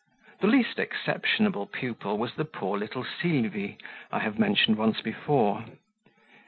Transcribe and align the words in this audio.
The 0.39 0.47
least 0.47 0.79
exceptionable 0.79 1.67
pupil 1.67 2.17
was 2.17 2.33
the 2.33 2.43
poor 2.43 2.75
little 2.75 3.05
Sylvie 3.21 3.77
I 4.11 4.17
have 4.17 4.39
mentioned 4.39 4.77
once 4.79 4.99
before. 4.99 5.63